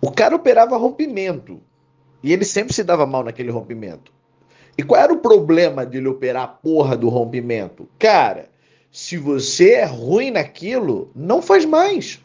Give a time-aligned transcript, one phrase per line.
[0.00, 1.60] O cara operava rompimento.
[2.22, 4.12] E ele sempre se dava mal naquele rompimento.
[4.76, 7.88] E qual era o problema de ele operar a porra do rompimento?
[7.98, 8.48] Cara,
[8.90, 12.22] se você é ruim naquilo, não faz mais.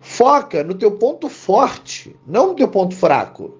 [0.00, 3.58] Foca no teu ponto forte, não no teu ponto fraco.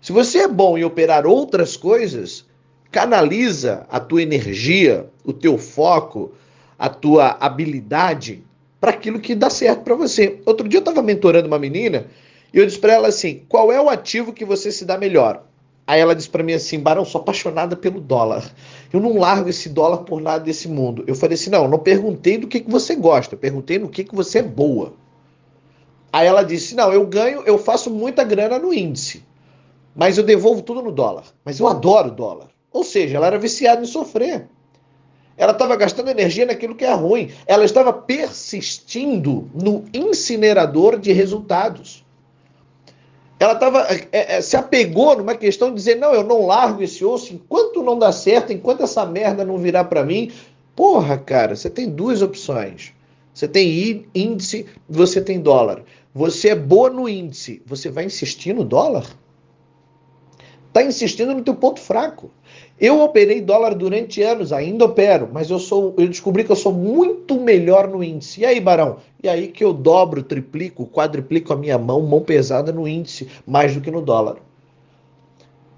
[0.00, 2.46] Se você é bom em operar outras coisas,
[2.90, 6.32] canaliza a tua energia, o teu foco,
[6.78, 8.44] a tua habilidade
[8.80, 10.40] para aquilo que dá certo para você.
[10.44, 12.06] Outro dia eu estava mentorando uma menina
[12.52, 15.44] e eu disse para ela assim: qual é o ativo que você se dá melhor?
[15.86, 18.50] Aí ela disse para mim assim: Barão, sou apaixonada pelo dólar.
[18.92, 21.04] Eu não largo esse dólar por nada desse mundo.
[21.06, 24.14] Eu falei assim: não, não perguntei do que, que você gosta, perguntei no que, que
[24.14, 24.94] você é boa.
[26.12, 29.24] Aí ela disse: não, eu ganho, eu faço muita grana no índice,
[29.94, 31.24] mas eu devolvo tudo no dólar.
[31.44, 32.48] Mas eu adoro dólar.
[32.72, 34.48] Ou seja, ela era viciada em sofrer.
[35.36, 37.30] Ela estava gastando energia naquilo que é ruim.
[37.46, 42.04] Ela estava persistindo no incinerador de resultados.
[43.38, 47.04] Ela tava, é, é, se apegou numa questão de dizer: não, eu não largo esse
[47.04, 50.32] osso enquanto não dá certo, enquanto essa merda não virar para mim.
[50.74, 52.92] Porra, cara, você tem duas opções.
[53.34, 55.82] Você tem índice, você tem dólar.
[56.14, 59.06] Você é boa no índice, você vai insistir no dólar?
[60.76, 62.30] Está insistindo no teu ponto fraco.
[62.78, 66.70] Eu operei dólar durante anos, ainda opero, mas eu sou, eu descobri que eu sou
[66.70, 68.42] muito melhor no índice.
[68.42, 68.98] E aí, Barão?
[69.22, 73.74] E aí que eu dobro, triplico, quadriplico a minha mão, mão pesada no índice, mais
[73.74, 74.36] do que no dólar.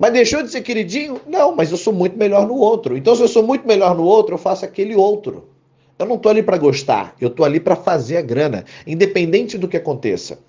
[0.00, 1.20] Mas deixou de ser queridinho?
[1.28, 2.96] Não, mas eu sou muito melhor no outro.
[2.96, 5.48] Então, se eu sou muito melhor no outro, eu faço aquele outro.
[5.96, 9.68] Eu não estou ali para gostar, eu estou ali para fazer a grana, independente do
[9.68, 10.40] que aconteça.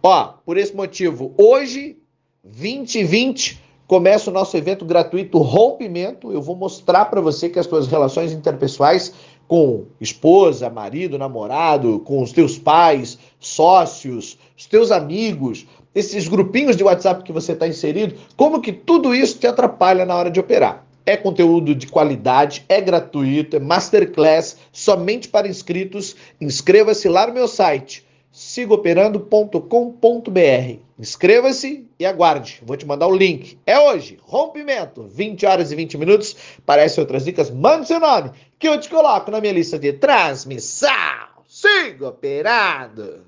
[0.00, 1.96] Ó, por esse motivo, hoje,
[2.44, 6.32] 2020, começa o nosso evento gratuito Rompimento.
[6.32, 9.12] Eu vou mostrar para você que as suas relações interpessoais
[9.46, 16.84] com esposa, marido, namorado, com os teus pais, sócios, os teus amigos, esses grupinhos de
[16.84, 20.84] WhatsApp que você está inserido, como que tudo isso te atrapalha na hora de operar.
[21.06, 26.16] É conteúdo de qualidade, é gratuito, é masterclass, somente para inscritos.
[26.40, 28.03] Inscreva-se lá no meu site
[28.34, 30.80] sigoperando.com.br.
[30.98, 32.60] Inscreva-se e aguarde.
[32.66, 33.56] Vou te mandar o link.
[33.64, 36.34] É hoje, rompimento, 20 horas e 20 minutos.
[36.66, 40.90] Parece outras dicas, mande seu nome que eu te coloco na minha lista de transmissão.
[41.46, 43.24] Siga operando.